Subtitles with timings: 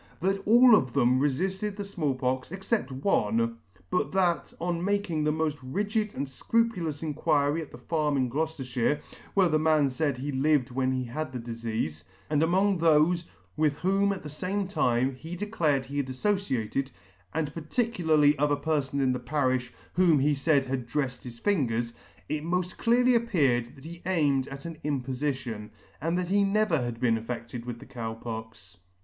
[0.19, 3.59] That all of them refilled the Small Pox, except one;
[3.91, 8.99] but that, on making the moil rigid and fcrupulous inquiry at the farm in Gloucefterfhire,
[9.35, 13.25] where the man faid he lived when he had the difeafe, and among thofe
[13.55, 16.89] with whom at the fame time he declared he had aiTociated,
[17.31, 21.37] and parti cularly of a perfon in the parifh, whom he faid had drefled his
[21.37, 21.93] fingers,
[22.27, 25.69] it moil clearly appeared that he aimed at an impofition,
[26.01, 28.77] and that he never had been affedted with the Cow Pox*.